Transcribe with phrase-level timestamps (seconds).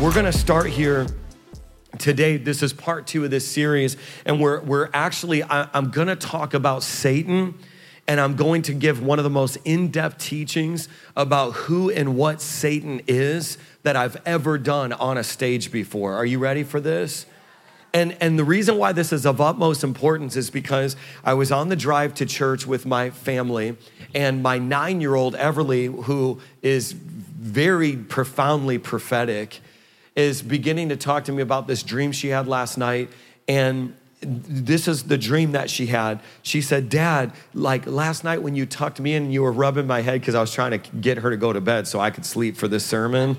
[0.00, 1.06] we're going to start here
[1.98, 2.38] today.
[2.38, 6.16] This is part two of this series, and we're, we're actually, I, I'm going to
[6.16, 7.58] talk about Satan,
[8.08, 12.16] and I'm going to give one of the most in depth teachings about who and
[12.16, 16.14] what Satan is that I've ever done on a stage before.
[16.14, 17.26] Are you ready for this?
[17.92, 21.68] And, and the reason why this is of utmost importance is because I was on
[21.68, 23.76] the drive to church with my family,
[24.14, 29.60] and my nine year old Everly, who is very profoundly prophetic,
[30.16, 33.10] is beginning to talk to me about this dream she had last night.
[33.48, 36.20] And this is the dream that she had.
[36.42, 40.02] She said, Dad, like last night when you tucked me in, you were rubbing my
[40.02, 42.26] head because I was trying to get her to go to bed so I could
[42.26, 43.38] sleep for this sermon.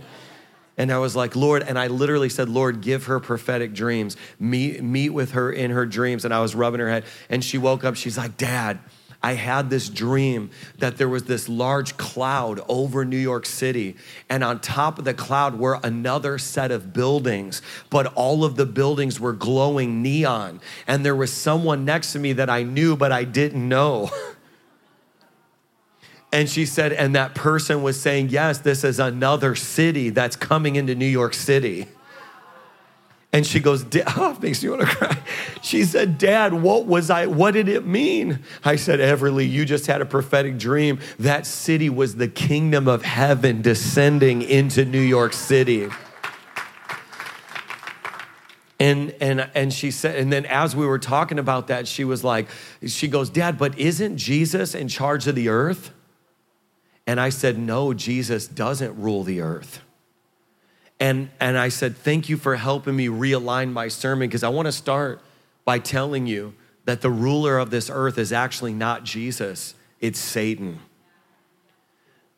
[0.78, 4.18] And I was like, Lord, and I literally said, Lord, give her prophetic dreams.
[4.40, 6.26] Meet, meet with her in her dreams.
[6.26, 7.04] And I was rubbing her head.
[7.30, 7.96] And she woke up.
[7.96, 8.80] She's like, Dad,
[9.24, 10.50] I had this dream
[10.80, 13.96] that there was this large cloud over New York City,
[14.30, 18.66] and on top of the cloud were another set of buildings, but all of the
[18.66, 20.60] buildings were glowing neon.
[20.88, 24.10] And there was someone next to me that I knew, but I didn't know.
[26.34, 30.78] And she said, and that person was saying, Yes, this is another city that's coming
[30.78, 31.88] into New York City.
[33.34, 33.86] And she goes,
[34.18, 35.18] oh, makes me want to cry.
[35.62, 38.40] She said, Dad, what was I, what did it mean?
[38.64, 41.00] I said, Everly, you just had a prophetic dream.
[41.20, 45.90] That city was the kingdom of heaven descending into New York City.
[48.80, 52.24] And, and, and she said, and then as we were talking about that, she was
[52.24, 52.48] like,
[52.88, 55.92] she goes, Dad, but isn't Jesus in charge of the earth?
[57.06, 59.82] And I said, No, Jesus doesn't rule the earth.
[61.02, 64.68] And, and I said, Thank you for helping me realign my sermon because I want
[64.68, 65.20] to start
[65.66, 66.54] by telling you
[66.86, 70.80] that the ruler of this earth is actually not Jesus, it's Satan.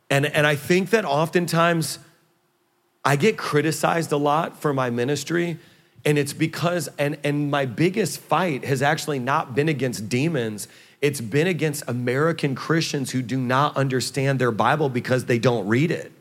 [0.10, 2.00] And, and I think that oftentimes
[3.04, 5.58] I get criticized a lot for my ministry.
[6.06, 10.68] And it's because, and, and my biggest fight has actually not been against demons,
[11.02, 15.92] it's been against American Christians who do not understand their Bible because they don't read
[15.92, 16.14] it.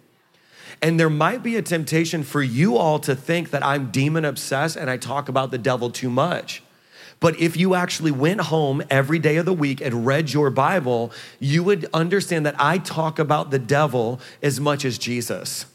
[0.83, 4.77] And there might be a temptation for you all to think that I'm demon obsessed
[4.77, 6.63] and I talk about the devil too much.
[7.21, 11.13] But if you actually went home every day of the week and read your Bible,
[11.39, 15.67] you would understand that I talk about the devil as much as Jesus.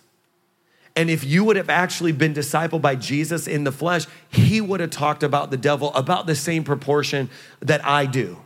[0.94, 4.82] And if you would have actually been discipled by Jesus in the flesh, he would
[4.82, 7.30] have talked about the devil about the same proportion
[7.62, 8.40] that I do.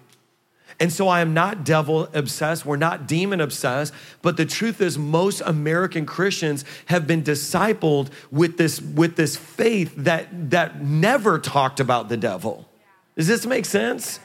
[0.81, 2.66] And so I am not devil obsessed.
[2.66, 3.94] We're not demon obsessed.
[4.24, 9.94] But the truth is, most American Christians have been discipled with this, with this faith
[9.96, 12.68] that, that never talked about the devil.
[13.16, 14.20] Does this make sense?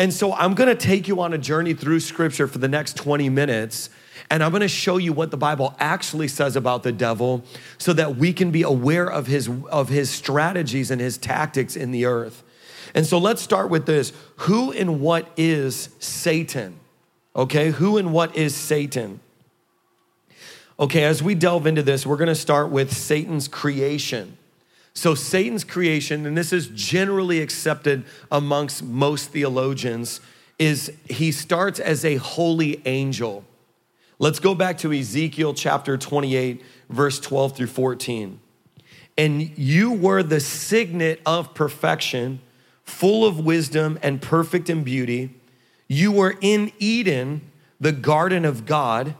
[0.00, 3.28] And so I'm gonna take you on a journey through scripture for the next 20
[3.28, 3.88] minutes.
[4.30, 7.44] And I'm gonna show you what the Bible actually says about the devil
[7.78, 11.92] so that we can be aware of his, of his strategies and his tactics in
[11.92, 12.42] the earth.
[12.94, 16.78] And so let's start with this Who and what is Satan?
[17.36, 19.20] Okay, who and what is Satan?
[20.78, 24.38] Okay, as we delve into this, we're gonna start with Satan's creation.
[24.96, 30.20] So, Satan's creation, and this is generally accepted amongst most theologians,
[30.56, 33.44] is he starts as a holy angel.
[34.20, 38.38] Let's go back to Ezekiel chapter 28, verse 12 through 14.
[39.18, 42.40] And you were the signet of perfection
[42.84, 45.34] full of wisdom and perfect in beauty.
[45.88, 47.40] You were in Eden,
[47.80, 49.14] the garden of God.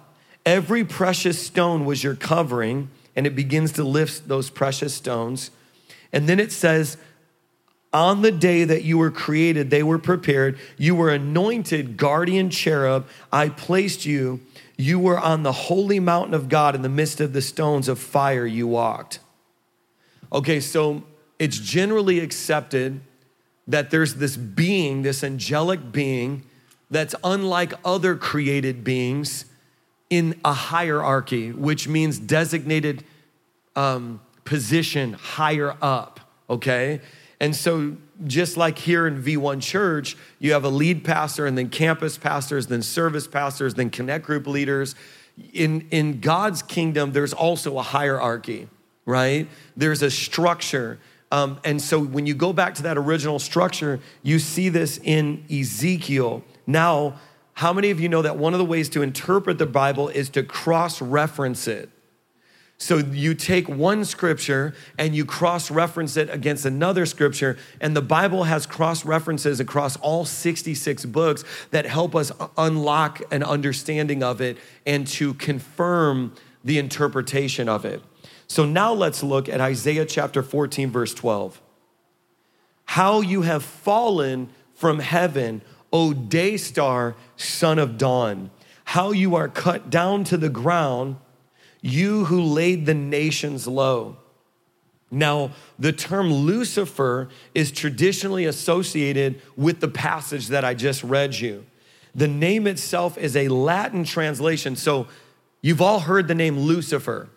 [0.47, 5.51] Every precious stone was your covering, and it begins to lift those precious stones.
[6.13, 6.97] And then it says,
[7.93, 10.59] on the day that you were created, they were prepared.
[10.77, 13.07] You were anointed guardian cherub.
[13.33, 14.41] I placed you.
[14.77, 18.01] You were on the holy mountain of God in the midst of the stones of
[18.01, 19.21] fire you walked.
[20.33, 21.05] Okay, so
[21.39, 23.01] it's generally accepted
[23.67, 26.45] that there's this being, this angelic being,
[26.91, 29.47] that's unlike other created beings
[30.11, 33.05] in a hierarchy, which means designated
[33.75, 37.01] um, position higher up, okay?
[37.41, 37.97] And so,
[38.27, 42.69] just like here in V1 Church, you have a lead pastor and then campus pastors,
[42.69, 44.95] then service pastors, then connect group leaders.
[45.53, 48.69] In, in God's kingdom, there's also a hierarchy,
[49.05, 49.49] right?
[49.77, 54.39] There's a structure um, and so when you go back to that original structure, you
[54.39, 56.45] see this in Ezekiel.
[56.67, 57.19] Now,
[57.55, 60.29] how many of you know that one of the ways to interpret the Bible is
[60.31, 61.91] to cross reference it?
[62.79, 68.03] So you take one scripture and you cross reference it against another scripture, and the
[68.03, 74.41] Bible has cross references across all 66 books that help us unlock an understanding of
[74.41, 76.35] it and to confirm
[76.65, 78.03] the interpretation of it.
[78.47, 81.61] So now let's look at Isaiah chapter 14, verse 12.
[82.87, 85.63] How you have fallen from heaven,
[85.93, 88.51] O day star, son of dawn.
[88.85, 91.17] How you are cut down to the ground,
[91.81, 94.17] you who laid the nations low.
[95.11, 101.65] Now, the term Lucifer is traditionally associated with the passage that I just read you.
[102.15, 104.77] The name itself is a Latin translation.
[104.77, 105.07] So,
[105.63, 107.29] you've all heard the name Lucifer.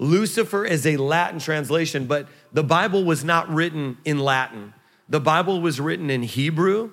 [0.00, 4.72] Lucifer is a Latin translation, but the Bible was not written in Latin.
[5.10, 6.92] The Bible was written in Hebrew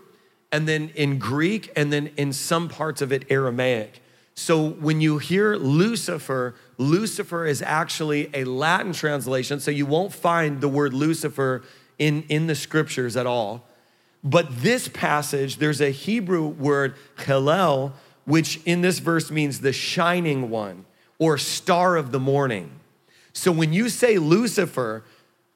[0.51, 4.01] and then in Greek and then in some parts of it Aramaic.
[4.35, 10.59] So when you hear Lucifer, Lucifer is actually a Latin translation, so you won't find
[10.59, 11.63] the word Lucifer
[11.97, 13.65] in, in the scriptures at all.
[14.21, 17.93] But this passage, there's a Hebrew word, Helel,
[18.25, 20.85] which in this verse means the shining one
[21.19, 22.76] or star of the morning.
[23.37, 25.03] So when you say Lucifer,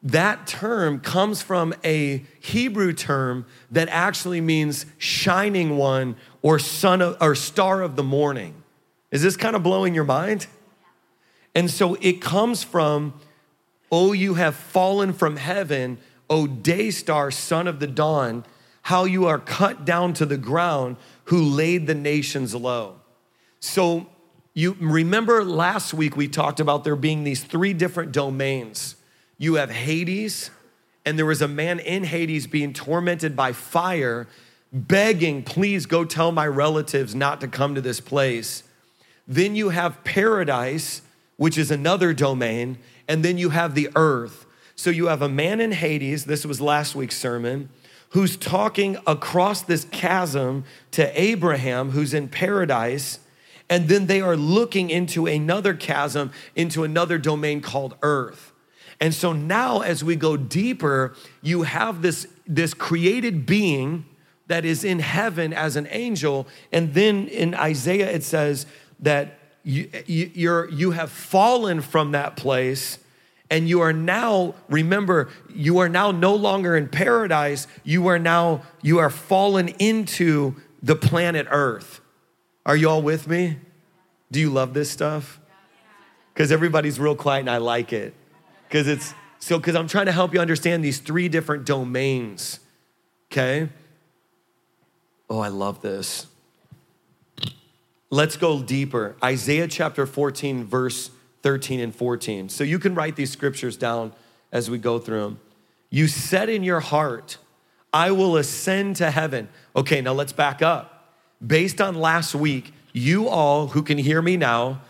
[0.04, 7.18] that term comes from a Hebrew term that actually means shining one or son of,
[7.20, 8.54] or star of the morning.
[9.10, 10.46] Is this kind of blowing your mind?
[11.56, 13.16] And so it comes from,
[13.92, 15.98] oh, you have fallen from heaven,
[16.30, 18.46] O day star, son of the dawn,
[18.84, 23.02] how you are cut down to the ground, who laid the nations low.
[23.60, 24.06] So
[24.54, 28.96] you remember last week we talked about there being these three different domains.
[29.38, 30.52] You have Hades,
[31.06, 34.28] and there was a man in Hades being tormented by fire,
[34.74, 38.64] begging, please go tell my relatives not to come to this place.
[39.28, 41.02] Then you have paradise,
[41.38, 42.78] which is another domain,
[43.08, 44.46] and then you have the earth.
[44.76, 47.70] So you have a man in Hades, this was last week's sermon,
[48.10, 53.20] who's talking across this chasm to Abraham, who's in paradise
[53.72, 58.52] and then they are looking into another chasm, into another domain called earth.
[59.00, 64.06] And so now, as we go deeper, you have this, this created being
[64.48, 66.48] that is in heaven as an angel.
[66.74, 68.66] And then in Isaiah, it says
[69.00, 73.00] that you, you, you have fallen from that place
[73.50, 78.64] and you are now remember you are now no longer in paradise you are now
[78.82, 82.01] you are fallen into the planet earth
[82.66, 83.58] are you all with me?
[84.32, 85.40] Do you love this stuff?
[86.34, 88.14] Because everybody's real quiet and I like it.
[88.68, 92.60] Because it's so, because I'm trying to help you understand these three different domains.
[93.32, 93.70] Okay?
[95.30, 96.28] Oh, I love this.
[98.10, 99.16] Let's go deeper.
[99.24, 101.10] Isaiah chapter 14, verse
[101.42, 102.50] 13 and 14.
[102.50, 104.14] So you can write these scriptures down
[104.52, 105.40] as we go through them.
[105.90, 107.38] You said in your heart,
[107.94, 109.50] I will ascend to heaven.
[109.76, 110.91] Okay, now let's back up
[111.46, 114.82] based on last week, you all who can hear me now,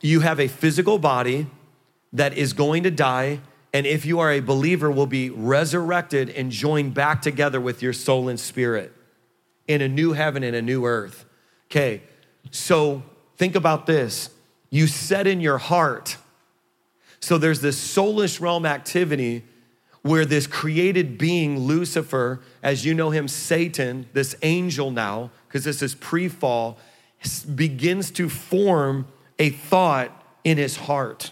[0.00, 1.46] you have a physical body
[2.12, 3.40] that is going to die.
[3.72, 7.92] And if you are a believer, will be resurrected and joined back together with your
[7.92, 8.92] soul and spirit
[9.68, 11.24] in a new heaven and a new earth.
[11.70, 12.02] Okay,
[12.50, 13.02] so
[13.36, 14.30] think about this.
[14.70, 16.16] You said in your heart,
[17.20, 19.44] so there's this soulish realm activity
[20.02, 25.80] where this created being, Lucifer, as you know him, Satan, this angel now, because this
[25.80, 26.76] is pre fall,
[27.54, 29.06] begins to form
[29.38, 30.10] a thought
[30.44, 31.30] in his heart.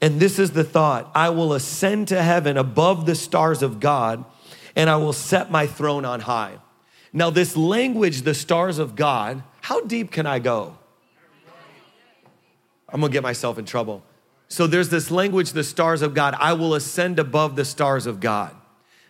[0.00, 4.24] And this is the thought I will ascend to heaven above the stars of God,
[4.74, 6.60] and I will set my throne on high.
[7.12, 10.78] Now, this language, the stars of God, how deep can I go?
[12.88, 14.02] I'm gonna get myself in trouble.
[14.48, 16.34] So there's this language, the stars of God.
[16.38, 18.56] I will ascend above the stars of God.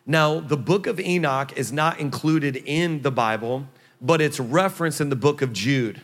[0.05, 3.69] Now, the book of Enoch is not included in the Bible,
[4.01, 6.01] but it's referenced in the book of Jude.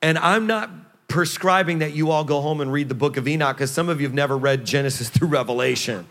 [0.00, 0.70] And I'm not
[1.08, 4.00] prescribing that you all go home and read the book of Enoch because some of
[4.00, 6.06] you have never read Genesis through Revelation.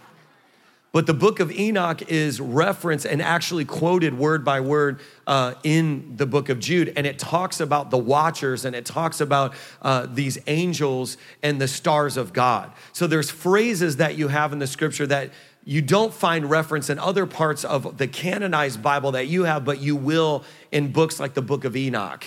[0.94, 6.18] But the book of Enoch is referenced and actually quoted word by word uh, in
[6.18, 6.92] the book of Jude.
[6.98, 11.68] And it talks about the watchers and it talks about uh, these angels and the
[11.68, 12.72] stars of God.
[12.92, 15.32] So there's phrases that you have in the scripture that
[15.64, 19.80] you don't find reference in other parts of the canonized Bible that you have, but
[19.80, 22.26] you will in books like the book of Enoch,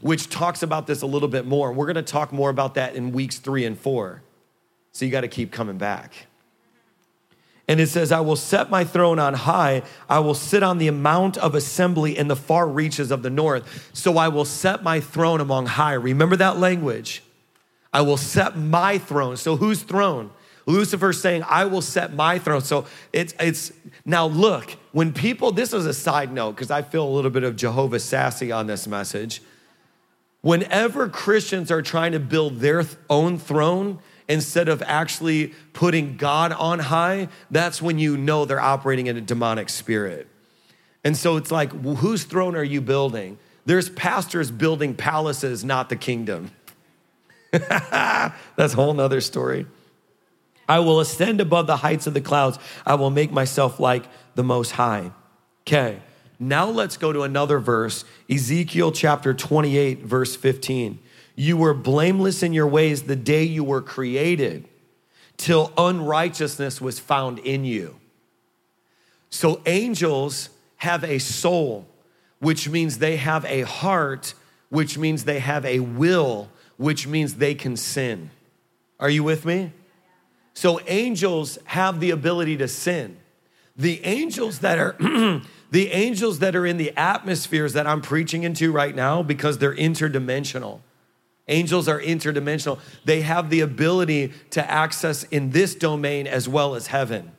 [0.00, 1.72] which talks about this a little bit more.
[1.72, 4.22] We're going to talk more about that in weeks three and four.
[4.92, 6.26] So you got to keep coming back.
[7.66, 9.82] And it says, I will set my throne on high.
[10.08, 13.90] I will sit on the mount of assembly in the far reaches of the north.
[13.94, 15.94] So I will set my throne among high.
[15.94, 17.22] Remember that language.
[17.92, 19.36] I will set my throne.
[19.38, 20.30] So whose throne?
[20.66, 22.62] Lucifer's saying, I will set my throne.
[22.62, 23.72] So it's, it's
[24.04, 27.44] now look, when people, this is a side note because I feel a little bit
[27.44, 29.42] of Jehovah sassy on this message.
[30.40, 36.78] Whenever Christians are trying to build their own throne, instead of actually putting God on
[36.78, 40.28] high, that's when you know they're operating in a demonic spirit.
[41.02, 43.38] And so it's like, whose throne are you building?
[43.66, 46.50] There's pastors building palaces, not the kingdom.
[47.52, 49.66] That's a whole nother story.
[50.68, 52.58] I will ascend above the heights of the clouds.
[52.86, 54.04] I will make myself like
[54.34, 55.12] the Most High.
[55.62, 56.00] Okay,
[56.38, 60.98] now let's go to another verse Ezekiel chapter 28, verse 15.
[61.36, 64.68] You were blameless in your ways the day you were created,
[65.36, 67.98] till unrighteousness was found in you.
[69.30, 71.88] So angels have a soul,
[72.38, 74.34] which means they have a heart,
[74.68, 78.30] which means they have a will, which means they can sin.
[79.00, 79.72] Are you with me?
[80.54, 83.16] So angels have the ability to sin.
[83.76, 84.96] The angels that are
[85.70, 89.74] the angels that are in the atmospheres that I'm preaching into right now because they're
[89.74, 90.80] interdimensional.
[91.48, 92.78] Angels are interdimensional.
[93.04, 97.32] They have the ability to access in this domain as well as heaven.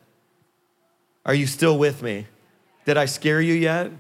[1.26, 2.28] Are you still with me?
[2.86, 3.92] Did I scare you yet?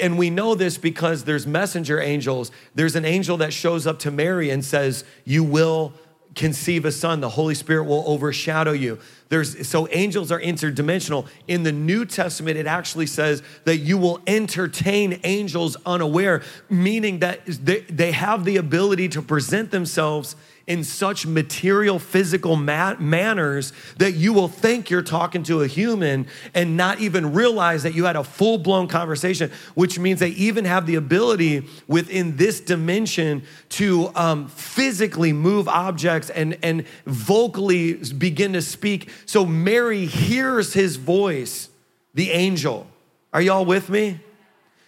[0.00, 2.50] And we know this because there's messenger angels.
[2.74, 5.94] There's an angel that shows up to Mary and says, You will
[6.34, 8.98] conceive a son, the Holy Spirit will overshadow you.
[9.28, 11.26] There's so angels are interdimensional.
[11.46, 17.44] In the New Testament, it actually says that you will entertain angels unaware, meaning that
[17.46, 20.36] they, they have the ability to present themselves
[20.70, 26.28] in such material, physical ma- manners that you will think you're talking to a human
[26.54, 30.64] and not even realize that you had a full blown conversation, which means they even
[30.64, 38.52] have the ability within this dimension to um, physically move objects and, and vocally begin
[38.52, 39.10] to speak.
[39.26, 41.68] So Mary hears his voice,
[42.14, 42.86] the angel.
[43.32, 44.20] Are y'all with me?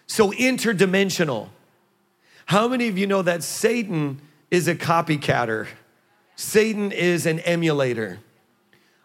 [0.07, 1.49] So interdimensional.
[2.47, 4.21] How many of you know that Satan?
[4.53, 5.67] Is a copycatter,
[6.37, 8.19] Satan is an emulator.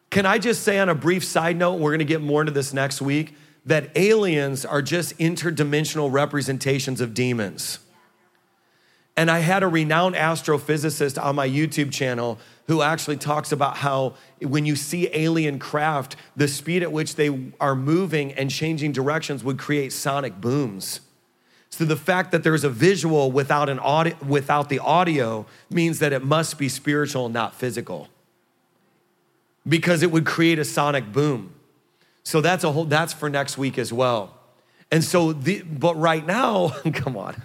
[0.10, 2.74] Can I just say on a brief side note, we're gonna get more into this
[2.74, 3.34] next week,
[3.66, 7.80] that aliens are just interdimensional representations of demons.
[9.16, 14.16] And I had a renowned astrophysicist on my YouTube channel who actually talks about how
[14.42, 19.46] when you see alien craft, the speed at which they are moving and changing directions
[19.46, 21.00] would create sonic booms.
[21.78, 26.12] So the fact that there's a visual without an audio, without the audio means that
[26.12, 28.08] it must be spiritual, not physical.
[29.68, 31.54] Because it would create a sonic boom.
[32.24, 34.34] So that's a whole that's for next week as well.
[34.92, 37.44] And so the but right now, come on.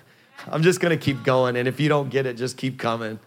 [0.50, 3.18] I'm just going to keep going and if you don't get it just keep coming.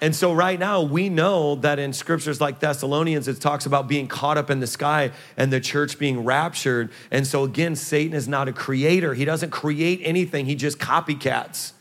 [0.00, 4.08] And so, right now, we know that in scriptures like Thessalonians, it talks about being
[4.08, 6.90] caught up in the sky and the church being raptured.
[7.10, 11.72] And so, again, Satan is not a creator, he doesn't create anything, he just copycats.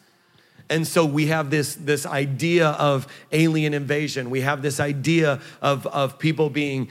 [0.69, 4.29] And so we have this, this idea of alien invasion.
[4.29, 6.89] We have this idea of, of people being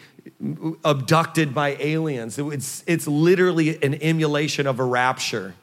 [0.85, 2.39] abducted by aliens.
[2.39, 5.55] It's, it's literally an emulation of a rapture.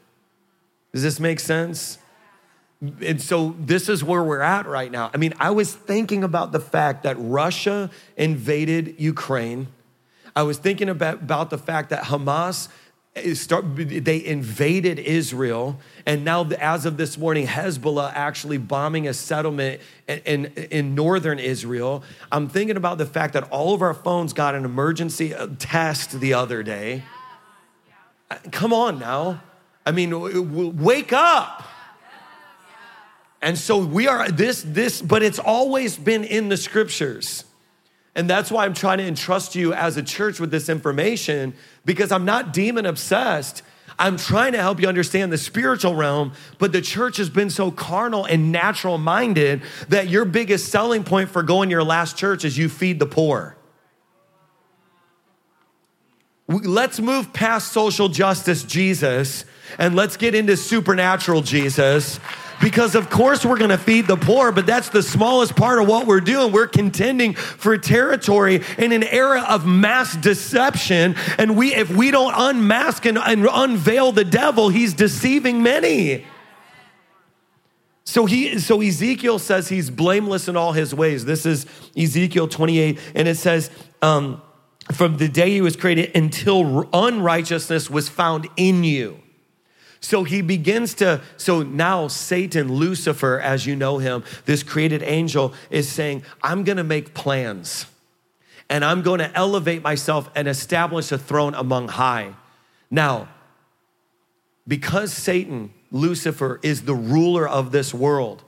[0.92, 2.00] Does this make sense?
[2.82, 5.12] And so this is where we're at right now.
[5.14, 9.68] I mean, I was thinking about the fact that Russia invaded Ukraine.
[10.36, 12.70] I was thinking about, about the fact that Hamas
[13.34, 19.82] start, they invaded Israel, and now, as of this morning, Hezbollah actually bombing a settlement
[20.08, 22.04] in, in, in, northern Israel.
[22.32, 26.22] I'm thinking about the fact that all of our phones got an emergency uh, test
[26.22, 27.04] the other day.
[28.52, 29.42] Come on now.
[29.86, 31.64] I mean, wake up.
[33.42, 37.44] And so we are this, this, but it's always been in the scriptures.
[38.16, 41.54] And that's why I'm trying to entrust you as a church with this information
[41.86, 43.64] because I'm not demon obsessed.
[43.98, 47.72] I'm trying to help you understand the spiritual realm, but the church has been so
[47.72, 52.44] carnal and natural minded that your biggest selling point for going to your last church
[52.44, 53.56] is you feed the poor.
[56.48, 59.46] Let's move past social justice Jesus
[59.78, 62.20] and let's get into supernatural Jesus
[62.62, 65.88] because of course we're going to feed the poor, but that's the smallest part of
[65.88, 66.52] what we're doing.
[66.52, 71.16] We're contending for territory in an era of mass deception.
[71.38, 76.26] And we, if we don't unmask and, and unveil the devil, he's deceiving many.
[78.04, 81.24] So he so Ezekiel says he's blameless in all his ways.
[81.26, 81.66] This is
[81.96, 84.42] Ezekiel 28, and it says, um,
[84.92, 89.22] from the day he was created until unrighteousness was found in you.
[90.02, 95.54] So he begins to, so now Satan, Lucifer, as you know him, this created angel,
[95.70, 97.86] is saying, I'm gonna make plans
[98.68, 102.34] and I'm gonna elevate myself and establish a throne among high.
[102.90, 103.30] Now,
[104.68, 108.44] because Satan, Lucifer, is the ruler of this world,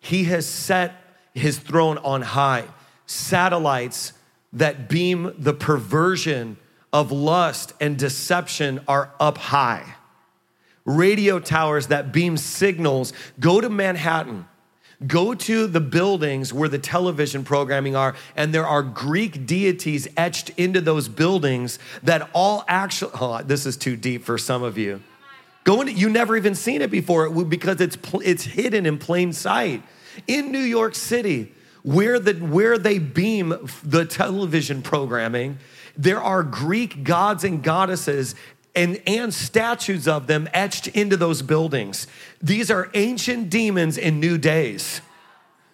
[0.00, 0.92] he has set
[1.34, 2.64] his throne on high.
[3.06, 4.12] Satellites
[4.52, 6.56] that beam the perversion
[6.92, 9.95] of lust and deception are up high.
[10.86, 14.46] Radio towers that beam signals go to Manhattan
[15.06, 20.50] Go to the buildings where the television programming are, and there are Greek deities etched
[20.56, 25.02] into those buildings that all actually, oh, this is too deep for some of you.
[25.64, 29.82] Go into, you never even seen it before because it's, it's hidden in plain sight.
[30.26, 31.52] In New York City,
[31.82, 35.58] where, the, where they beam the television programming,
[35.98, 38.34] there are Greek gods and goddesses
[38.76, 42.06] and, and statues of them etched into those buildings.
[42.42, 45.00] These are ancient demons in new days.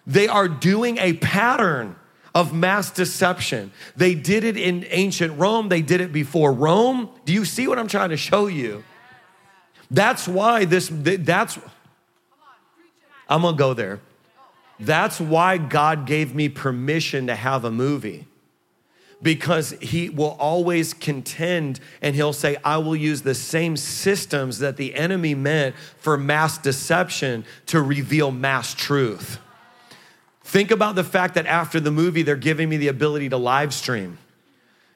[0.07, 1.97] They are doing a pattern
[2.33, 3.71] of mass deception.
[3.95, 7.09] They did it in ancient Rome, they did it before Rome.
[7.25, 8.83] Do you see what I'm trying to show you?
[9.91, 11.59] That's why this, that's,
[13.29, 13.99] I'm gonna go there.
[14.79, 18.25] That's why God gave me permission to have a movie
[19.23, 24.77] because he will always contend and he'll say, I will use the same systems that
[24.77, 29.39] the enemy meant for mass deception to reveal mass truth.
[30.43, 33.73] Think about the fact that after the movie, they're giving me the ability to live
[33.73, 34.17] stream.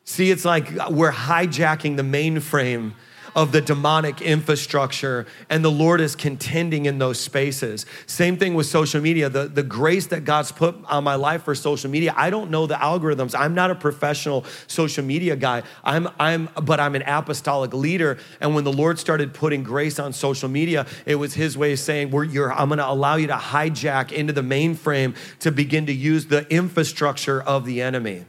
[0.03, 2.93] See, it's like we're hijacking the mainframe
[3.35, 7.85] of the demonic infrastructure, and the Lord is contending in those spaces.
[8.05, 9.29] Same thing with social media.
[9.29, 12.67] The, the grace that God's put on my life for social media, I don't know
[12.67, 13.37] the algorithms.
[13.37, 15.63] I'm not a professional social media guy.
[15.83, 18.17] I'm, I'm, but I'm an apostolic leader.
[18.39, 21.79] And when the Lord started putting grace on social media, it was His way of
[21.79, 26.47] saying, I'm to allow you to hijack into the mainframe to begin to use the
[26.51, 28.25] infrastructure of the enemy.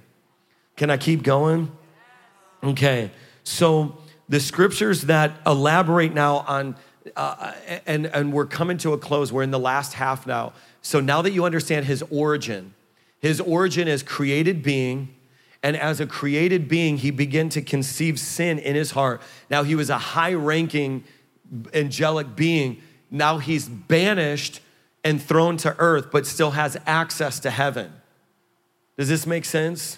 [0.76, 1.70] Can I keep going?
[2.62, 3.10] Okay.
[3.44, 6.76] So, the scriptures that elaborate now on,
[7.16, 7.52] uh,
[7.86, 10.52] and, and we're coming to a close, we're in the last half now.
[10.82, 12.74] So now that you understand his origin,
[13.20, 15.14] his origin as created being,
[15.62, 19.20] and as a created being, he began to conceive sin in his heart.
[19.50, 21.04] Now he was a high ranking
[21.74, 22.80] angelic being.
[23.10, 24.60] Now he's banished
[25.02, 27.92] and thrown to earth, but still has access to heaven.
[28.96, 29.97] Does this make sense?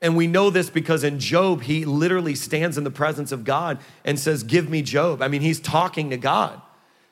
[0.00, 3.78] And we know this because in Job, he literally stands in the presence of God
[4.04, 5.22] and says, Give me Job.
[5.22, 6.60] I mean, he's talking to God.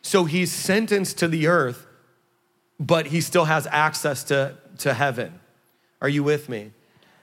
[0.03, 1.87] So he's sentenced to the earth,
[2.79, 5.41] but he still has access to, to heaven.
[6.01, 6.71] Are you with me?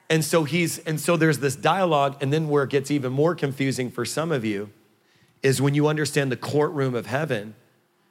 [0.10, 3.36] And so he's, and so there's this dialogue, and then where it gets even more
[3.36, 4.70] confusing for some of you
[5.42, 7.56] is when you understand the courtroom of heaven,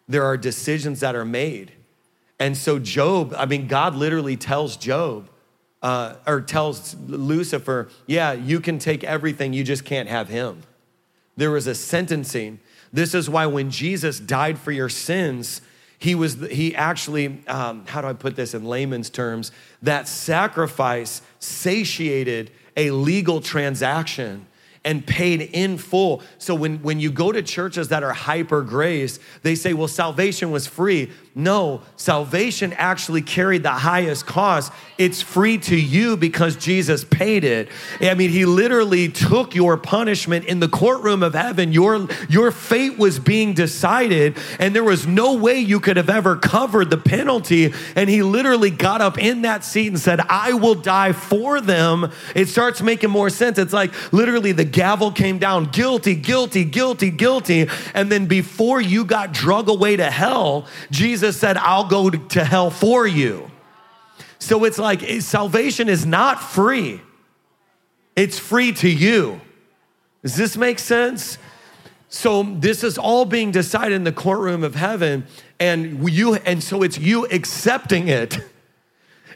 [0.09, 1.73] there are decisions that are made.
[2.39, 5.29] And so Job, I mean, God literally tells Job,
[5.83, 10.63] uh, or tells Lucifer, yeah, you can take everything, you just can't have him.
[11.37, 12.61] There was a sentencing.
[12.93, 15.63] This is why when Jesus died for your sins,
[15.99, 21.23] he was he actually um, how do i put this in layman's terms that sacrifice
[21.39, 24.47] satiated a legal transaction
[24.85, 26.23] and paid in full.
[26.39, 30.51] So when, when you go to churches that are hyper grace, they say, well, salvation
[30.51, 31.11] was free.
[31.35, 34.71] No, salvation actually carried the highest cost.
[34.99, 37.71] It's free to you because Jesus paid it.
[38.03, 41.73] I mean, he literally took your punishment in the courtroom of heaven.
[41.73, 46.37] Your, your fate was being decided, and there was no way you could have ever
[46.37, 47.73] covered the penalty.
[47.97, 52.13] And he literally got up in that seat and said, I will die for them.
[52.35, 53.57] It starts making more sense.
[53.57, 57.69] It's like literally the gavel came down guilty, guilty, guilty, guilty.
[57.95, 62.45] And then before you got drug away to hell, Jesus Jesus said, I'll go to
[62.45, 63.49] hell for you.
[64.41, 67.01] So it's like salvation is not free,
[68.17, 69.41] it's free to you.
[70.23, 71.39] Does this make sense?
[72.09, 75.27] So this is all being decided in the courtroom of heaven,
[75.61, 78.39] and you, and so it's you accepting it.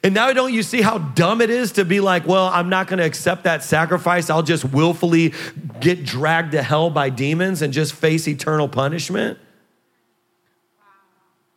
[0.04, 2.86] And now don't you see how dumb it is to be like, well, I'm not
[2.86, 4.30] going to accept that sacrifice.
[4.30, 5.32] I'll just willfully
[5.80, 9.38] get dragged to hell by demons and just face eternal punishment?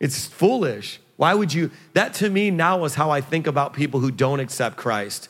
[0.00, 0.98] It's foolish.
[1.16, 1.70] Why would you?
[1.92, 5.28] That to me now is how I think about people who don't accept Christ.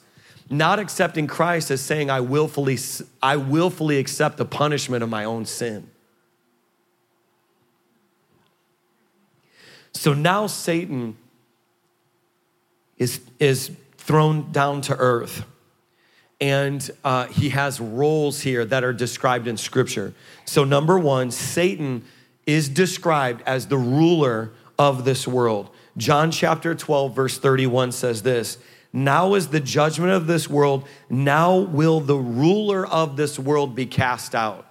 [0.48, 2.78] Not accepting Christ is saying I willfully,
[3.22, 5.90] I willfully accept the punishment of my own sin.
[9.92, 11.16] So now Satan
[12.96, 15.44] is, is thrown down to earth.
[16.40, 20.14] And uh, he has roles here that are described in Scripture.
[20.46, 22.02] So, number one, Satan
[22.46, 25.69] is described as the ruler of this world.
[25.99, 28.57] John chapter 12, verse 31 says this
[28.95, 33.85] Now is the judgment of this world, now will the ruler of this world be
[33.85, 34.66] cast out.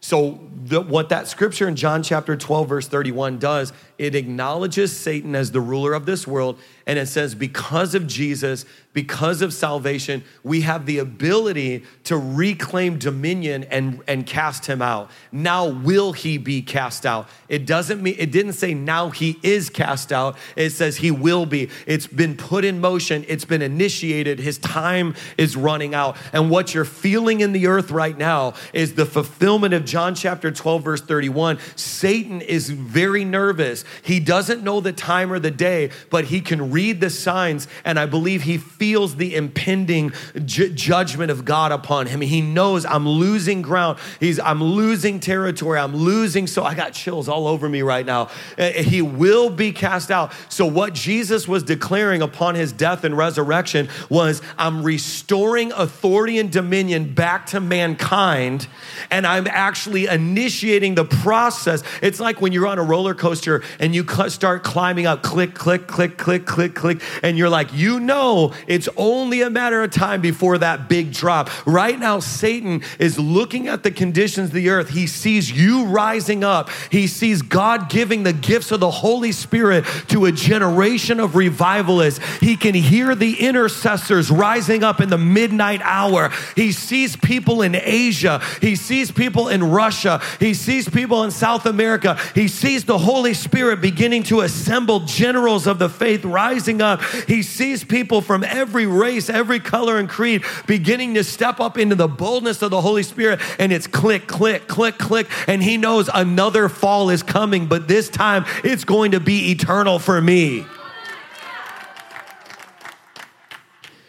[0.00, 5.34] So, the, what that scripture in John chapter 12, verse 31 does, it acknowledges Satan
[5.34, 6.58] as the ruler of this world.
[6.88, 12.98] And it says, because of Jesus, because of salvation, we have the ability to reclaim
[12.98, 15.10] dominion and, and cast him out.
[15.32, 17.28] Now will he be cast out?
[17.48, 20.36] It doesn't mean, it didn't say now he is cast out.
[20.54, 21.70] It says he will be.
[21.86, 24.38] It's been put in motion, it's been initiated.
[24.38, 26.16] His time is running out.
[26.32, 30.52] And what you're feeling in the earth right now is the fulfillment of John chapter
[30.52, 31.58] 12, verse 31.
[31.74, 33.84] Satan is very nervous.
[34.02, 37.98] He doesn't know the time or the day, but he can read the signs, and
[37.98, 40.12] I believe he feels the impending
[40.44, 42.20] ju- judgment of God upon him.
[42.20, 43.98] He knows I'm losing ground.
[44.20, 45.78] He's I'm losing territory.
[45.78, 46.46] I'm losing.
[46.46, 48.30] So I got chills all over me right now.
[48.58, 50.32] Uh, he will be cast out.
[50.48, 56.50] So what Jesus was declaring upon his death and resurrection was I'm restoring authority and
[56.50, 58.68] dominion back to mankind,
[59.10, 61.82] and I'm actually initiating the process.
[62.02, 65.86] It's like when you're on a roller coaster and you start climbing up, click, click,
[65.86, 70.20] click, click, click, click, and you're like, you know, it's only a matter of time
[70.20, 71.50] before that big drop.
[71.66, 74.90] Right now, Satan is looking at the conditions of the earth.
[74.90, 79.84] He sees you rising up, he sees God giving the gifts of the Holy Spirit
[80.08, 82.24] to a generation of revivalists.
[82.38, 86.30] He can hear the intercessors rising up in the midnight hour.
[86.54, 91.66] He sees people in Asia, he sees people in Russia, he sees people in South
[91.66, 97.02] America, he sees the Holy Spirit beginning to assemble generals of the faith rising up.
[97.26, 101.96] He sees people from every race, every color and creed beginning to step up into
[101.96, 103.40] the boldness of the Holy Spirit.
[103.58, 105.28] And it's click, click, click, click.
[105.48, 109.98] And he knows another fall is coming, but this time it's going to be eternal
[109.98, 110.66] for me.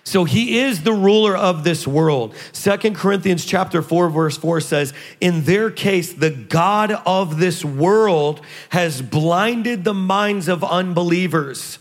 [0.08, 2.34] So he is the ruler of this world.
[2.54, 8.40] Second Corinthians chapter 4 verse 4 says, "In their case the God of this world
[8.70, 11.80] has blinded the minds of unbelievers."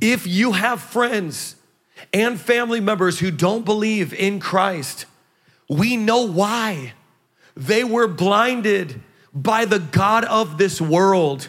[0.00, 1.56] If you have friends
[2.12, 5.04] and family members who don't believe in Christ,
[5.68, 6.92] we know why.
[7.56, 9.00] They were blinded
[9.34, 11.48] by the God of this world.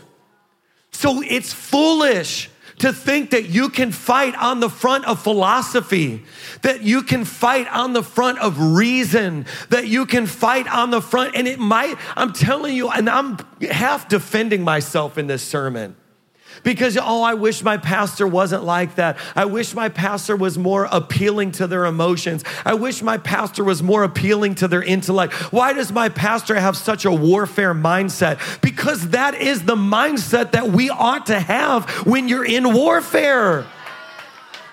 [0.92, 6.24] So it's foolish to think that you can fight on the front of philosophy,
[6.62, 11.02] that you can fight on the front of reason, that you can fight on the
[11.02, 11.36] front.
[11.36, 13.38] And it might, I'm telling you, and I'm
[13.70, 15.96] half defending myself in this sermon.
[16.66, 19.18] Because, oh, I wish my pastor wasn't like that.
[19.36, 22.44] I wish my pastor was more appealing to their emotions.
[22.66, 25.34] I wish my pastor was more appealing to their intellect.
[25.54, 28.62] Why does my pastor have such a warfare mindset?
[28.62, 33.66] Because that is the mindset that we ought to have when you're in warfare.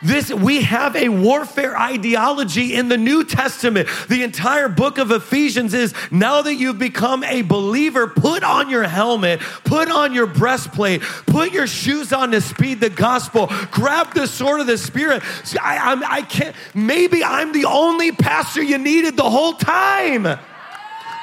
[0.02, 3.88] This we have a warfare ideology in the New Testament.
[4.08, 8.84] The entire book of Ephesians is now that you've become a believer, put on your
[8.84, 14.26] helmet, put on your breastplate, put your shoes on to speed the gospel, grab the
[14.26, 15.22] sword of the spirit.
[15.60, 16.56] I, I'm, I can't.
[16.74, 20.38] Maybe I'm the only pastor you needed the whole time.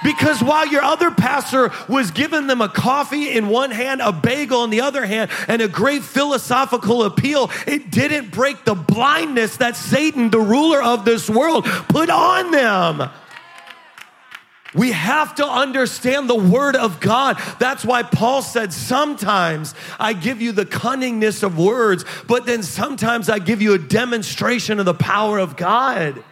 [0.04, 4.64] Because while your other pastor was giving them a coffee in one hand, a bagel
[4.64, 9.76] in the other hand, and a great philosophical appeal, it didn't break the blindness that
[9.76, 13.10] Satan, the ruler of this world, put on them.
[14.76, 17.42] We have to understand the word of God.
[17.58, 23.30] That's why Paul said, Sometimes I give you the cunningness of words, but then sometimes
[23.30, 26.24] I give you a demonstration of the power of God.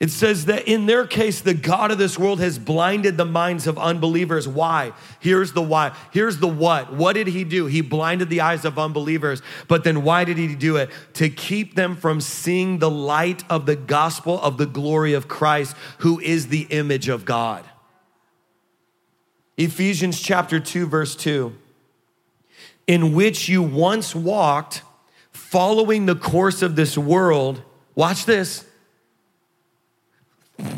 [0.00, 3.66] It says that in their case, the God of this world has blinded the minds
[3.66, 4.48] of unbelievers.
[4.48, 4.92] Why?
[5.20, 5.94] Here's the why.
[6.10, 6.90] Here's the what.
[6.90, 7.66] What did he do?
[7.66, 9.42] He blinded the eyes of unbelievers.
[9.68, 10.88] But then why did he do it?
[11.14, 15.76] To keep them from seeing the light of the gospel of the glory of Christ,
[15.98, 17.66] who is the image of God.
[19.58, 21.54] Ephesians chapter 2, verse 2.
[22.86, 24.80] In which you once walked,
[25.30, 27.60] following the course of this world.
[27.94, 28.64] Watch this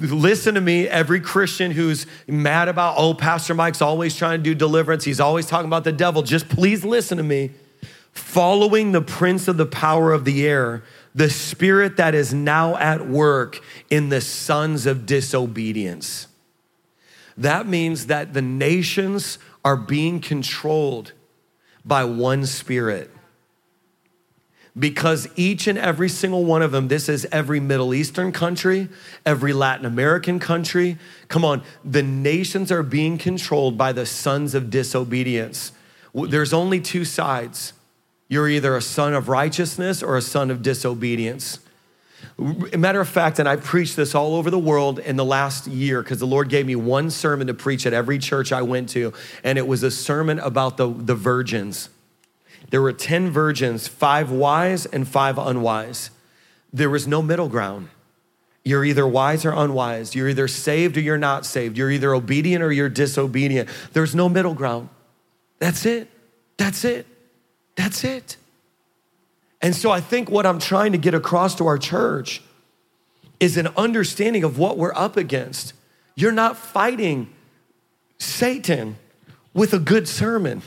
[0.01, 4.55] listen to me, every Christian who's mad about, oh, Pastor Mike's always trying to do
[4.55, 6.23] deliverance, he's always talking about the devil.
[6.23, 7.51] Just please listen to me.
[8.13, 10.83] Following the prince of the power of the air,
[11.15, 16.29] the spirit that is now at work in the sons of disobedience.
[17.37, 21.13] That means that the nations are being controlled
[21.85, 23.11] by one spirit
[24.79, 28.89] because each and every single one of them, this is every Middle Eastern country,
[29.27, 30.97] every Latin American country.
[31.29, 35.73] Come on, the nations are being controlled by the sons of disobedience.
[36.15, 37.75] There's only two sides.
[38.29, 41.59] You're either a son of righteousness or a son of disobedience.
[42.39, 46.03] Matter of fact, and I preached this all over the world in the last year
[46.03, 49.13] because the Lord gave me one sermon to preach at every church I went to,
[49.45, 51.91] and it was a sermon about the, the virgins.
[52.73, 56.09] There were 10 virgins, five wise and five unwise.
[56.73, 57.91] There was no middle ground.
[58.65, 60.15] You're either wise or unwise.
[60.15, 61.77] You're either saved or you're not saved.
[61.77, 63.69] You're either obedient or you're disobedient.
[63.93, 64.89] There's no middle ground.
[65.59, 66.09] That's it.
[66.57, 67.07] That's it.
[67.77, 68.39] That's it.
[69.61, 72.41] And so I think what I'm trying to get across to our church
[73.39, 75.75] is an understanding of what we're up against.
[76.15, 77.29] You're not fighting
[78.17, 78.97] Satan
[79.53, 80.63] with a good sermon.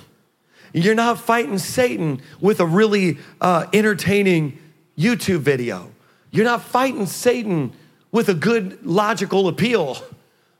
[0.83, 4.59] You're not fighting Satan with a really uh, entertaining
[4.97, 5.89] YouTube video.
[6.31, 7.71] You're not fighting Satan
[8.11, 9.97] with a good logical appeal.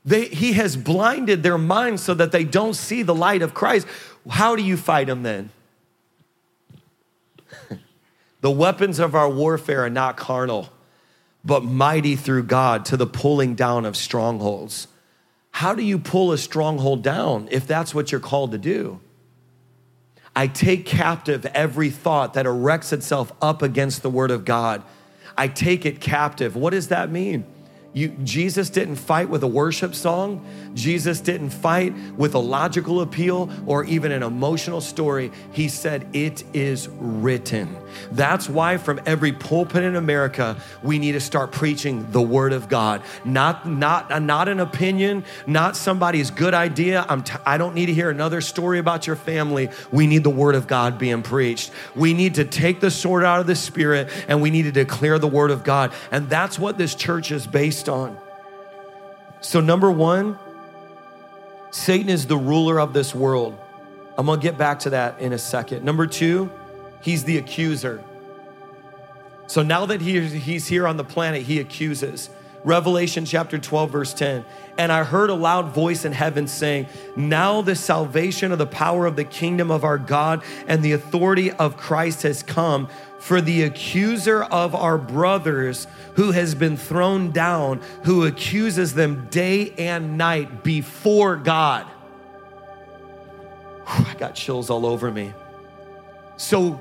[0.05, 3.87] They, he has blinded their minds so that they don't see the light of Christ.
[4.29, 5.49] How do you fight him then?
[8.39, 10.69] the weapons of our warfare are not carnal,
[11.43, 14.87] but mighty through God to the pulling down of strongholds.
[15.51, 19.01] How do you pull a stronghold down if that's what you're called to do?
[20.35, 24.83] I take captive every thought that erects itself up against the word of God.
[25.37, 26.55] I take it captive.
[26.55, 27.45] What does that mean?
[27.95, 30.45] You, Jesus didn't fight with a worship song.
[30.73, 35.31] Jesus didn't fight with a logical appeal or even an emotional story.
[35.53, 37.73] He said, It is written.
[38.11, 42.67] That's why, from every pulpit in America, we need to start preaching the Word of
[42.67, 43.01] God.
[43.23, 47.05] Not, not, not an opinion, not somebody's good idea.
[47.07, 49.69] I'm t- I don't need to hear another story about your family.
[49.93, 51.71] We need the Word of God being preached.
[51.95, 55.17] We need to take the sword out of the Spirit and we need to declare
[55.17, 55.93] the Word of God.
[56.11, 58.17] And that's what this church is based on.
[59.41, 60.39] So, number one,
[61.71, 63.57] Satan is the ruler of this world.
[64.17, 65.83] I'm gonna get back to that in a second.
[65.83, 66.49] Number two,
[67.01, 68.03] he's the accuser.
[69.47, 72.29] So now that he, he's here on the planet, he accuses.
[72.63, 74.43] Revelation chapter 12, verse 10.
[74.77, 79.05] And I heard a loud voice in heaven saying, Now the salvation of the power
[79.05, 82.89] of the kingdom of our God and the authority of Christ has come.
[83.25, 89.71] For the accuser of our brothers who has been thrown down, who accuses them day
[89.79, 91.87] and night before God.
[93.87, 95.33] Whew, I got chills all over me.
[96.37, 96.79] So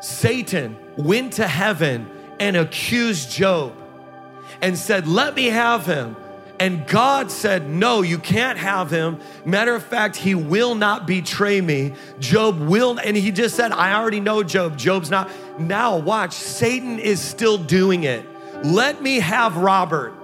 [0.00, 2.08] Satan went to heaven
[2.40, 3.74] and accused Job
[4.62, 6.16] and said, Let me have him.
[6.62, 9.18] And God said, No, you can't have him.
[9.44, 11.92] Matter of fact, he will not betray me.
[12.20, 14.78] Job will, and he just said, I already know Job.
[14.78, 15.28] Job's not.
[15.58, 18.24] Now, watch, Satan is still doing it.
[18.62, 20.14] Let me have Robert.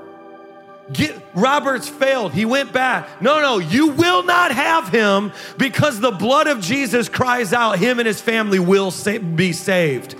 [0.93, 2.33] Get, Robert's failed.
[2.33, 3.21] He went back.
[3.21, 7.99] No, no, you will not have him because the blood of Jesus cries out, him
[7.99, 10.15] and his family will sa- be saved.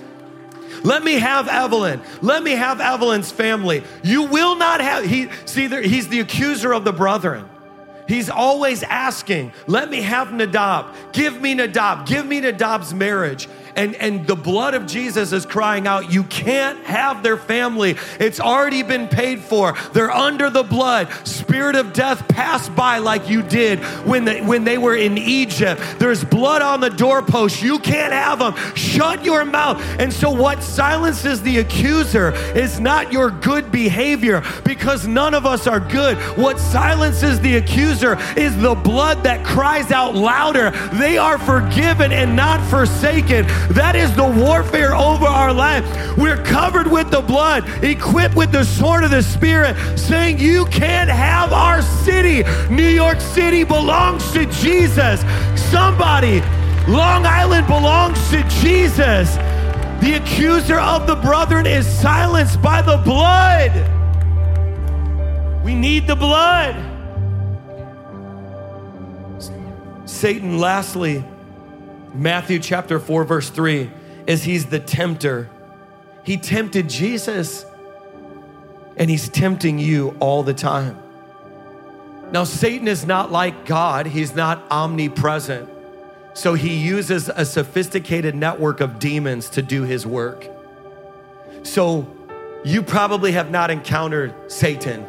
[0.83, 2.01] Let me have Evelyn.
[2.21, 3.83] Let me have Evelyn's family.
[4.03, 7.49] You will not have, he, see, there, he's the accuser of the brethren.
[8.07, 10.95] He's always asking, let me have Nadab.
[11.13, 12.07] Give me Nadab.
[12.07, 13.47] Give me Nadab's marriage
[13.79, 17.95] and, and the blood of Jesus is crying out, You can't have their family.
[18.19, 19.73] It's already been paid for.
[19.93, 21.09] They're under the blood.
[21.25, 25.81] Spirit of death pass by like you did when, when they were in Egypt.
[25.97, 27.61] There's blood on the doorpost.
[27.61, 28.53] You can't have them.
[28.75, 29.81] Shut your mouth.
[29.97, 35.67] And so, what silences the accuser is not your good behavior because none of us
[35.67, 36.17] are good.
[36.37, 40.71] What silences the accuser is the blood that cries out louder.
[40.95, 43.45] They are forgiven and not forsaken.
[43.69, 45.85] That is the warfare over our life.
[46.17, 51.09] We're covered with the blood, equipped with the sword of the Spirit, saying, You can't
[51.09, 52.43] have our city.
[52.73, 55.21] New York City belongs to Jesus.
[55.69, 56.41] Somebody,
[56.87, 59.35] Long Island belongs to Jesus.
[60.01, 63.71] The accuser of the brethren is silenced by the blood.
[65.63, 66.75] We need the blood.
[70.05, 71.23] Satan, lastly,
[72.13, 73.89] Matthew chapter 4, verse 3
[74.27, 75.49] is he's the tempter.
[76.23, 77.65] He tempted Jesus,
[78.97, 80.97] and he's tempting you all the time.
[82.31, 85.69] Now, Satan is not like God, he's not omnipresent.
[86.33, 90.47] So he uses a sophisticated network of demons to do his work.
[91.63, 92.07] So
[92.63, 95.05] you probably have not encountered Satan.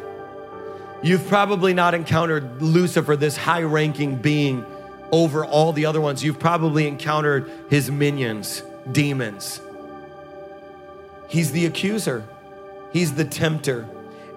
[1.03, 4.65] You've probably not encountered Lucifer, this high ranking being
[5.11, 6.23] over all the other ones.
[6.23, 9.61] You've probably encountered his minions, demons.
[11.27, 12.27] He's the accuser,
[12.91, 13.87] he's the tempter.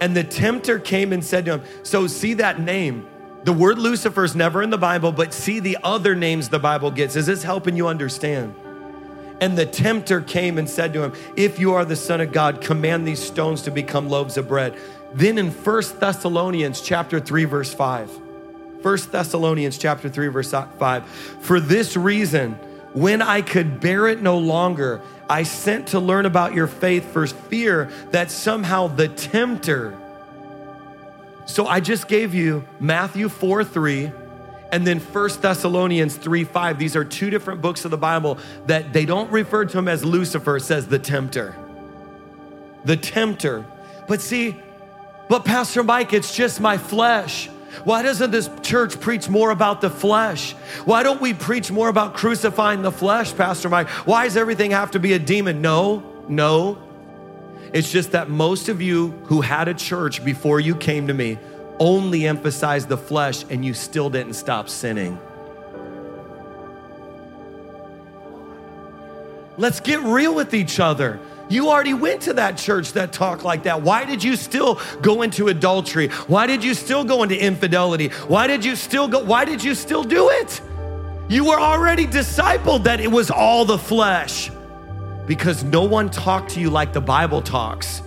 [0.01, 3.07] And the tempter came and said to him, So, see that name.
[3.45, 6.91] The word Lucifer is never in the Bible, but see the other names the Bible
[6.91, 7.15] gets.
[7.15, 8.55] Is this helping you understand?
[9.41, 12.61] And the tempter came and said to him, If you are the Son of God,
[12.61, 14.77] command these stones to become loaves of bread.
[15.13, 18.11] Then in 1 Thessalonians chapter 3, verse 5,
[18.85, 21.07] 1 Thessalonians chapter 3, verse 5,
[21.41, 22.53] for this reason,
[22.93, 27.27] when I could bear it no longer, I sent to learn about your faith for
[27.27, 29.99] fear that somehow the tempter.
[31.47, 34.13] So I just gave you Matthew 4 3
[34.71, 36.79] and then 1 Thessalonians 3 5.
[36.79, 40.05] These are two different books of the Bible that they don't refer to him as
[40.05, 41.57] Lucifer, says the tempter.
[42.85, 43.65] The tempter.
[44.07, 44.57] But see,
[45.31, 47.49] but Pastor Mike, it's just my flesh.
[47.83, 50.53] Why doesn't this church preach more about the flesh?
[50.85, 53.89] Why don't we preach more about crucifying the flesh, Pastor Mike?
[54.07, 55.61] Why does everything have to be a demon?
[55.61, 56.79] No, no.
[57.73, 61.39] It's just that most of you who had a church before you came to me
[61.81, 65.19] only emphasized the flesh and you still didn't stop sinning.
[69.57, 71.21] Let's get real with each other.
[71.49, 73.83] You already went to that church that talked like that.
[73.83, 76.09] Why did you still go into adultery?
[76.27, 78.09] Why did you still go into infidelity?
[78.29, 79.23] Why did you still go?
[79.23, 80.61] Why did you still do it?
[81.29, 84.51] You were already discipled that it was all the flesh
[85.27, 88.03] because no one talked to you like the Bible talks.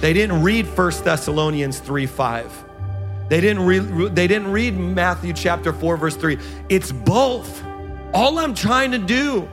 [0.00, 2.64] They didn't read 1 Thessalonians 3 5.
[3.28, 6.38] They didn't, read, they didn't read Matthew chapter 4, verse 3.
[6.68, 7.62] It's both.
[8.12, 9.48] All I'm trying to do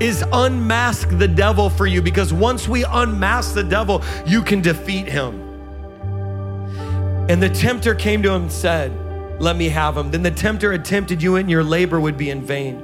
[0.00, 5.06] is unmask the devil for you because once we unmask the devil, you can defeat
[5.06, 5.48] him.
[7.28, 8.92] And the tempter came to him and said,
[9.40, 10.10] Let me have him.
[10.10, 12.82] Then the tempter had tempted you, and your labor would be in vain.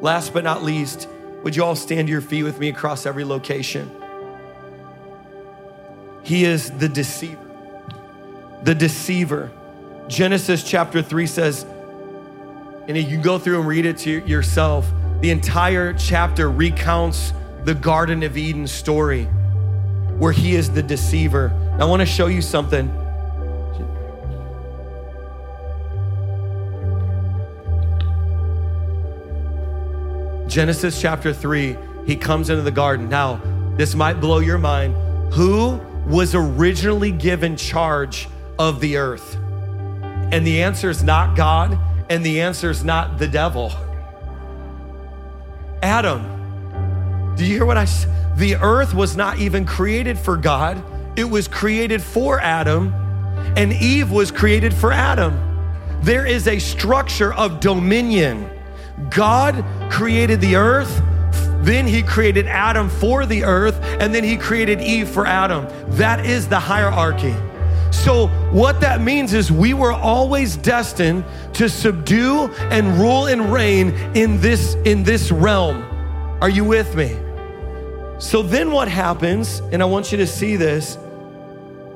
[0.00, 1.08] Last but not least,
[1.42, 3.90] would you all stand to your feet with me across every location?
[6.22, 7.40] He is the deceiver.
[8.62, 9.50] The deceiver.
[10.08, 11.64] Genesis chapter 3 says,
[12.86, 14.90] and you can go through and read it to yourself.
[15.20, 19.24] The entire chapter recounts the Garden of Eden story
[20.20, 21.50] where he is the deceiver.
[21.78, 22.88] I want to show you something.
[30.46, 33.08] Genesis chapter 3, he comes into the garden.
[33.08, 33.40] Now,
[33.76, 34.94] this might blow your mind.
[35.34, 38.28] Who was originally given charge
[38.58, 39.36] of the earth?
[39.36, 41.78] And the answer is not God,
[42.08, 43.72] and the answer is not the devil.
[45.82, 47.34] Adam.
[47.36, 48.10] Do you hear what I said?
[48.36, 50.82] The earth was not even created for God,
[51.18, 52.92] it was created for Adam,
[53.56, 55.38] and Eve was created for Adam.
[56.02, 58.48] There is a structure of dominion.
[59.10, 61.02] God created the earth,
[61.62, 65.66] then he created Adam for the earth, and then he created Eve for Adam.
[65.96, 67.34] That is the hierarchy.
[67.90, 71.24] So, what that means is we were always destined
[71.54, 75.82] to subdue and rule and reign in this in this realm.
[76.40, 77.18] Are you with me?
[78.20, 80.98] So then what happens, and I want you to see this,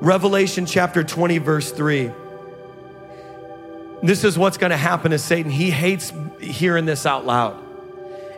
[0.00, 2.10] Revelation chapter 20 verse 3.
[4.02, 5.50] This is what's going to happen to Satan.
[5.50, 7.62] He hates hearing this out loud.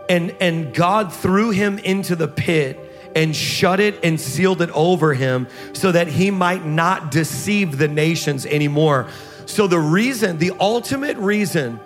[0.09, 2.86] And and God threw him into the pit
[3.17, 7.89] and shut it and sealed it over him so that he might not deceive the
[7.89, 9.09] nations anymore.
[9.47, 11.81] So, the reason, the ultimate reason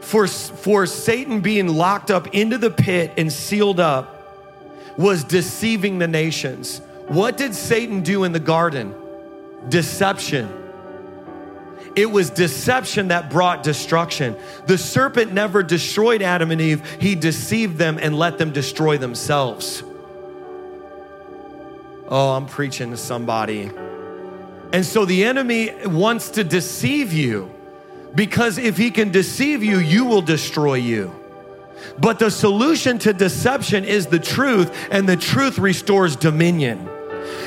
[0.00, 4.12] for, for Satan being locked up into the pit and sealed up
[4.96, 6.80] was deceiving the nations.
[7.08, 8.94] What did Satan do in the garden?
[9.68, 10.48] Deception.
[11.96, 14.36] It was deception that brought destruction.
[14.66, 19.82] The serpent never destroyed Adam and Eve, he deceived them and let them destroy themselves.
[22.08, 23.70] Oh, I'm preaching to somebody.
[24.72, 27.50] And so the enemy wants to deceive you
[28.14, 31.14] because if he can deceive you, you will destroy you.
[31.98, 36.88] But the solution to deception is the truth, and the truth restores dominion.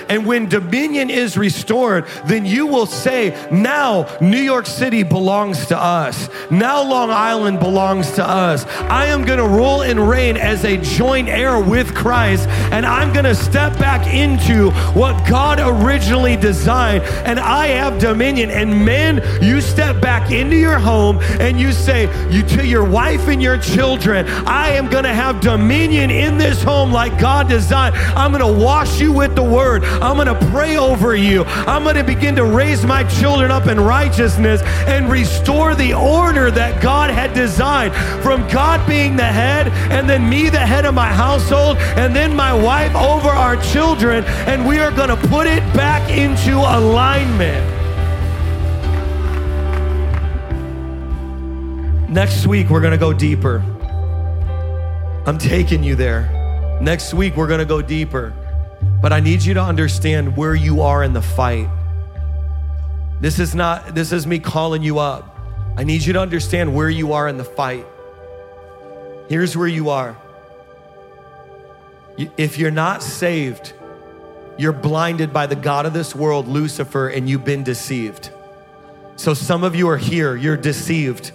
[0.09, 5.77] And when dominion is restored, then you will say, now New York City belongs to
[5.77, 6.29] us.
[6.49, 8.65] Now Long Island belongs to us.
[8.65, 13.11] I am going to rule and reign as a joint heir with Christ, and I'm
[13.13, 18.49] going to step back into what God originally designed, and I have dominion.
[18.49, 23.27] And men, you step back into your home and you say, you to your wife
[23.27, 27.95] and your children, I am going to have dominion in this home like God designed.
[27.95, 29.66] I'm going to wash you with the word.
[29.75, 31.43] I'm going to pray over you.
[31.43, 36.49] I'm going to begin to raise my children up in righteousness and restore the order
[36.51, 37.93] that God had designed
[38.23, 42.35] from God being the head and then me, the head of my household, and then
[42.35, 44.23] my wife over our children.
[44.47, 47.75] And we are going to put it back into alignment.
[52.09, 53.63] Next week, we're going to go deeper.
[55.27, 56.37] I'm taking you there.
[56.79, 58.33] Next week, we're gonna go deeper.
[59.01, 61.69] But I need you to understand where you are in the fight.
[63.19, 65.37] This is not, this is me calling you up.
[65.75, 67.85] I need you to understand where you are in the fight.
[69.29, 70.15] Here's where you are.
[72.37, 73.73] If you're not saved,
[74.57, 78.31] you're blinded by the God of this world, Lucifer, and you've been deceived.
[79.15, 81.31] So some of you are here, you're deceived.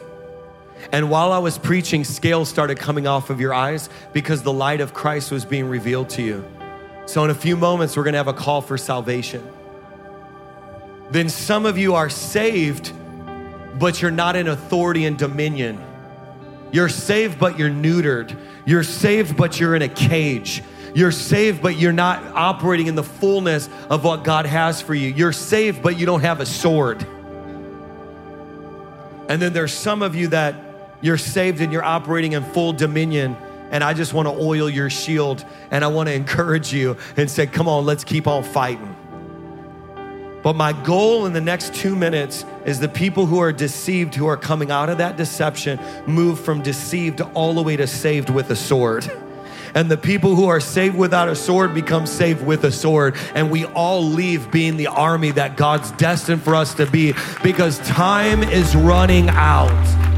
[0.91, 4.81] And while I was preaching, scales started coming off of your eyes because the light
[4.81, 6.45] of Christ was being revealed to you.
[7.07, 9.47] So, in a few moments, we're gonna have a call for salvation.
[11.11, 12.93] Then some of you are saved,
[13.79, 15.79] but you're not in authority and dominion.
[16.71, 18.37] You're saved, but you're neutered.
[18.65, 20.63] You're saved, but you're in a cage.
[20.95, 25.09] You're saved, but you're not operating in the fullness of what God has for you.
[25.09, 27.07] You're saved, but you don't have a sword.
[29.29, 30.55] And then there's some of you that
[31.01, 33.37] you're saved and you're operating in full dominion.
[33.73, 37.31] And I just want to oil your shield and I want to encourage you and
[37.31, 38.97] say, come on, let's keep on fighting.
[40.43, 44.27] But my goal in the next two minutes is the people who are deceived, who
[44.27, 48.51] are coming out of that deception, move from deceived all the way to saved with
[48.51, 49.11] a sword.
[49.75, 53.17] And the people who are saved without a sword become saved with a sword.
[53.35, 57.79] And we all leave being the army that God's destined for us to be because
[57.79, 60.12] time is running out.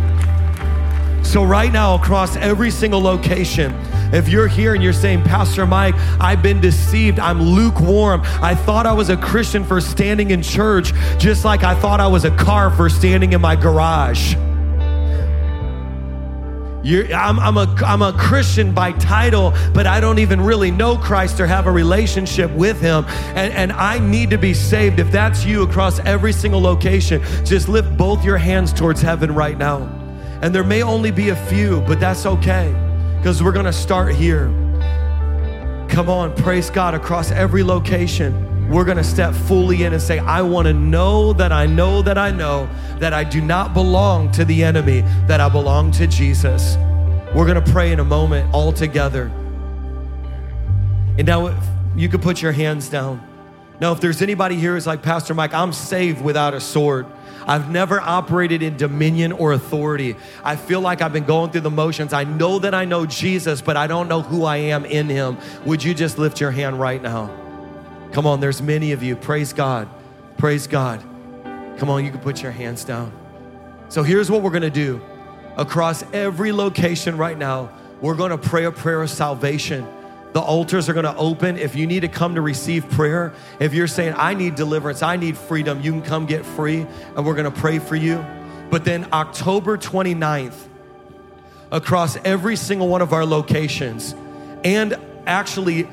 [1.34, 3.74] So, right now, across every single location,
[4.14, 8.20] if you're here and you're saying, Pastor Mike, I've been deceived, I'm lukewarm.
[8.40, 12.06] I thought I was a Christian for standing in church, just like I thought I
[12.06, 14.36] was a car for standing in my garage.
[16.86, 21.40] I'm, I'm, a, I'm a Christian by title, but I don't even really know Christ
[21.40, 23.06] or have a relationship with Him.
[23.34, 25.00] And, and I need to be saved.
[25.00, 29.58] If that's you across every single location, just lift both your hands towards heaven right
[29.58, 30.03] now.
[30.42, 32.74] And there may only be a few, but that's okay
[33.18, 34.46] because we're going to start here.
[35.88, 38.68] Come on, praise God across every location.
[38.68, 42.02] We're going to step fully in and say, I want to know that I know
[42.02, 42.68] that I know
[42.98, 46.76] that I do not belong to the enemy, that I belong to Jesus.
[47.34, 49.30] We're going to pray in a moment all together.
[51.16, 51.56] And now
[51.94, 53.22] you can put your hands down.
[53.80, 57.06] Now, if there's anybody here who's like, Pastor Mike, I'm saved without a sword.
[57.46, 60.16] I've never operated in dominion or authority.
[60.42, 62.12] I feel like I've been going through the motions.
[62.12, 65.38] I know that I know Jesus, but I don't know who I am in him.
[65.66, 67.30] Would you just lift your hand right now?
[68.12, 69.16] Come on, there's many of you.
[69.16, 69.88] Praise God.
[70.38, 71.02] Praise God.
[71.78, 73.12] Come on, you can put your hands down.
[73.88, 75.00] So here's what we're gonna do.
[75.56, 77.70] Across every location right now,
[78.00, 79.86] we're gonna pray a prayer of salvation.
[80.34, 81.56] The altars are going to open.
[81.56, 85.14] If you need to come to receive prayer, if you're saying, I need deliverance, I
[85.14, 88.16] need freedom, you can come get free and we're going to pray for you.
[88.68, 90.56] But then October 29th,
[91.70, 94.12] across every single one of our locations,
[94.64, 95.88] and actually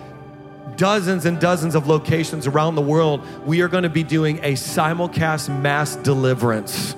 [0.76, 4.54] dozens and dozens of locations around the world, we are going to be doing a
[4.54, 6.96] simulcast mass deliverance.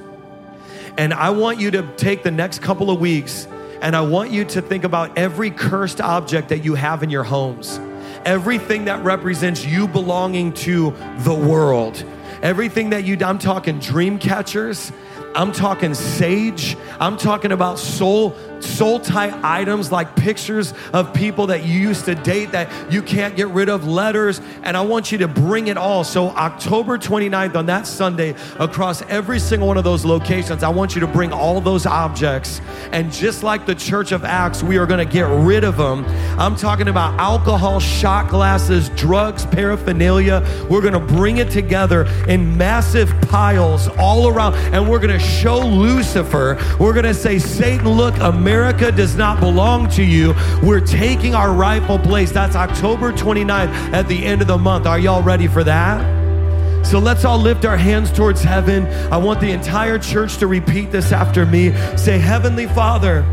[0.97, 3.49] And I want you to take the next couple of weeks
[3.83, 7.25] and I want you to think about every cursed object that you have in your
[7.25, 7.81] homes,
[8.23, 12.01] everything that represents you belonging to the world.
[12.41, 14.93] Everything that you, I'm talking dream catchers,
[15.35, 21.63] I'm talking sage, I'm talking about soul soul tie items like pictures of people that
[21.63, 25.17] you used to date that you can't get rid of, letters, and I want you
[25.19, 26.03] to bring it all.
[26.03, 30.95] So, October 29th, on that Sunday, across every single one of those locations, I want
[30.95, 32.61] you to bring all those objects.
[32.91, 36.05] And just like the Church of Acts, we are going to get rid of them.
[36.39, 40.45] I'm talking about alcohol, shot glasses, drugs, paraphernalia.
[40.69, 45.19] We're going to bring it together in massive piles all around, and we're going to
[45.19, 50.35] show Lucifer, we're going to say, Satan, look, America America does not belong to you.
[50.61, 52.31] We're taking our rightful place.
[52.31, 54.85] That's October 29th at the end of the month.
[54.85, 56.85] Are y'all ready for that?
[56.85, 58.85] So let's all lift our hands towards heaven.
[59.11, 61.73] I want the entire church to repeat this after me.
[61.97, 63.23] Say, Heavenly Father,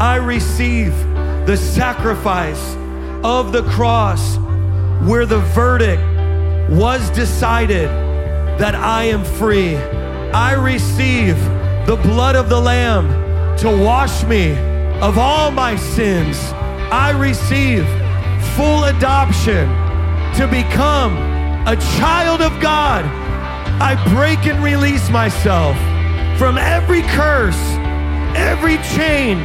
[0.00, 0.98] I receive
[1.46, 2.74] the sacrifice
[3.22, 4.36] of the cross
[5.08, 6.02] where the verdict
[6.72, 7.88] was decided
[8.58, 9.76] that I am free.
[9.76, 11.36] I receive
[11.86, 13.19] the blood of the Lamb
[13.60, 14.52] to wash me
[15.02, 16.38] of all my sins.
[16.90, 17.84] I receive
[18.56, 19.68] full adoption
[20.36, 21.12] to become
[21.68, 23.04] a child of God.
[23.82, 25.76] I break and release myself
[26.38, 27.60] from every curse,
[28.34, 29.36] every chain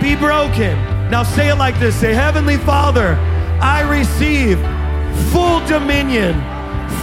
[0.00, 0.78] be broken.
[1.10, 3.16] Now say it like this say, Heavenly Father,
[3.60, 4.56] I receive
[5.32, 6.34] full dominion,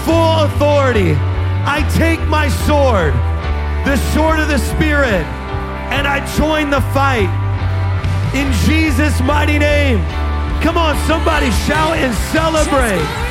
[0.05, 1.15] full authority.
[1.67, 3.13] I take my sword,
[3.85, 5.25] the sword of the Spirit
[5.91, 7.29] and I join the fight.
[8.33, 9.99] In Jesus' mighty name,
[10.61, 13.30] Come on, somebody shout and celebrate.